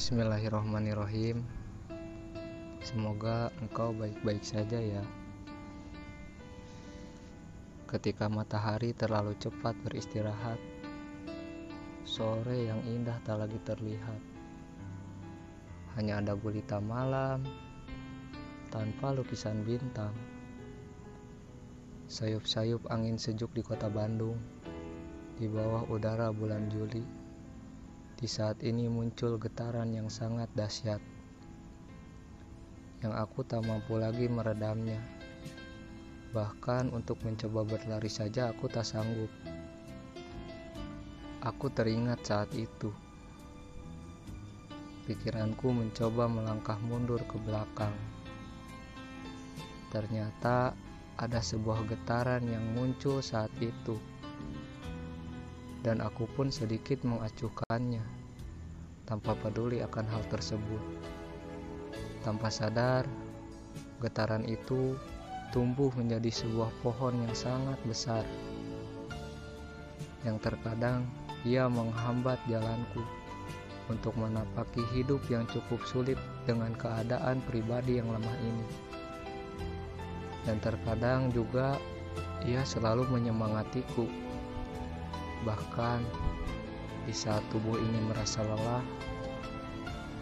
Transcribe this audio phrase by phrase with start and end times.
[0.00, 1.44] Bismillahirrahmanirrahim.
[2.80, 5.04] Semoga engkau baik-baik saja ya.
[7.84, 10.56] Ketika matahari terlalu cepat beristirahat,
[12.08, 14.16] sore yang indah tak lagi terlihat.
[16.00, 17.44] Hanya ada gulita malam
[18.72, 20.16] tanpa lukisan bintang.
[22.08, 24.40] Sayup-sayup angin sejuk di kota Bandung
[25.36, 27.19] di bawah udara bulan Juli.
[28.20, 31.00] Di saat ini muncul getaran yang sangat dahsyat,
[33.00, 35.00] yang aku tak mampu lagi meredamnya.
[36.36, 39.32] Bahkan untuk mencoba berlari saja aku tak sanggup.
[41.40, 42.92] Aku teringat saat itu.
[45.08, 47.96] Pikiranku mencoba melangkah mundur ke belakang.
[49.88, 50.76] Ternyata
[51.16, 53.96] ada sebuah getaran yang muncul saat itu
[55.80, 58.04] dan aku pun sedikit mengacuhkannya
[59.08, 60.82] tanpa peduli akan hal tersebut.
[62.20, 63.08] Tanpa sadar,
[63.98, 64.94] getaran itu
[65.50, 68.22] tumbuh menjadi sebuah pohon yang sangat besar.
[70.22, 71.08] Yang terkadang
[71.42, 73.02] ia menghambat jalanku
[73.90, 78.66] untuk menapaki hidup yang cukup sulit dengan keadaan pribadi yang lemah ini.
[80.46, 81.74] Dan terkadang juga
[82.46, 84.29] ia selalu menyemangatiku
[85.42, 86.00] Bahkan
[87.08, 88.84] di saat tubuh ini merasa lelah,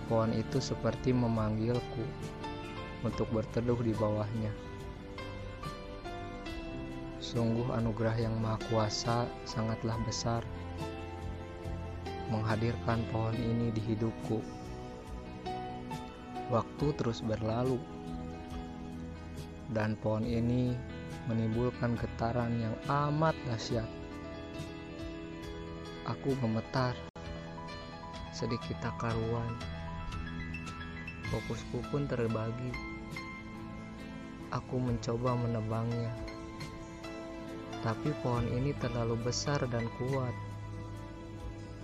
[0.06, 2.06] pohon itu seperti memanggilku
[3.02, 4.52] untuk berteduh di bawahnya.
[7.18, 10.40] Sungguh anugerah yang maha kuasa sangatlah besar
[12.32, 14.40] menghadirkan pohon ini di hidupku.
[16.48, 17.76] Waktu terus berlalu
[19.76, 20.72] dan pohon ini
[21.28, 23.84] menimbulkan getaran yang amat dahsyat
[26.08, 26.96] Aku gemetar,
[28.32, 29.52] sedikit tak karuan.
[31.28, 32.72] Fokusku pun terbagi.
[34.48, 36.08] Aku mencoba menebangnya,
[37.84, 40.32] tapi pohon ini terlalu besar dan kuat.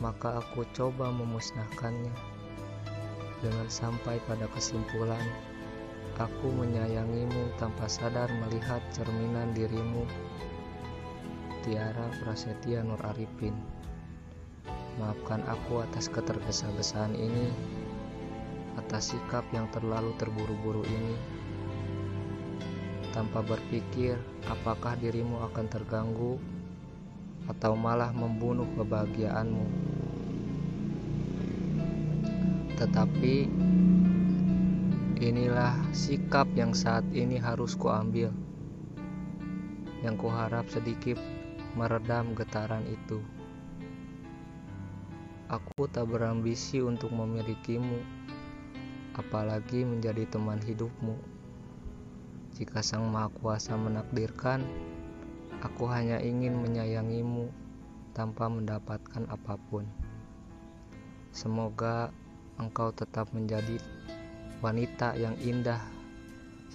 [0.00, 2.16] Maka aku coba memusnahkannya.
[3.44, 5.28] Dengan sampai pada kesimpulan,
[6.16, 10.08] aku menyayangimu tanpa sadar melihat cerminan dirimu.
[11.60, 13.83] Tiara Prasetya Nur Arifin
[14.94, 17.50] Maafkan aku atas ketergesa-gesaan ini,
[18.78, 21.18] atas sikap yang terlalu terburu-buru ini.
[23.10, 24.14] Tanpa berpikir
[24.46, 26.38] apakah dirimu akan terganggu
[27.50, 29.66] atau malah membunuh kebahagiaanmu.
[32.78, 33.36] Tetapi
[35.18, 38.30] inilah sikap yang saat ini harus kuambil.
[40.06, 41.18] Yang kuharap sedikit
[41.74, 43.33] meredam getaran itu.
[45.54, 48.02] Aku tak berambisi untuk memilikimu,
[49.14, 51.14] apalagi menjadi teman hidupmu.
[52.58, 54.66] Jika Sang Maha Kuasa menakdirkan,
[55.62, 57.54] aku hanya ingin menyayangimu
[58.18, 59.86] tanpa mendapatkan apa pun.
[61.30, 62.10] Semoga
[62.58, 63.78] engkau tetap menjadi
[64.58, 65.86] wanita yang indah,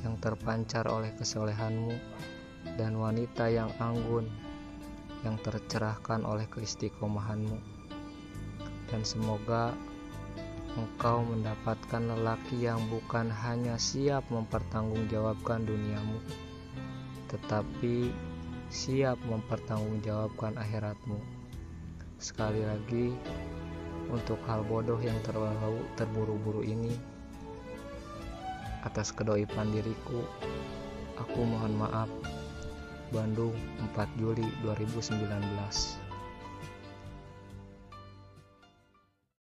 [0.07, 1.99] yang terpancar oleh kesolehanmu,
[2.79, 4.31] dan wanita yang anggun,
[5.27, 7.78] yang tercerahkan oleh keistiqomahanmu
[8.89, 9.73] dan semoga
[10.77, 16.19] engkau mendapatkan lelaki yang bukan hanya siap mempertanggungjawabkan duniamu,
[17.29, 18.13] tetapi
[18.69, 21.17] siap mempertanggungjawabkan akhiratmu.
[22.19, 23.15] Sekali lagi,
[24.09, 26.93] untuk hal bodoh yang terlalu terburu-buru ini,
[28.85, 30.21] atas kedoipan diriku,
[31.17, 32.09] aku mohon maaf.
[33.09, 33.57] Bandung,
[33.97, 36.08] 4 Juli 2019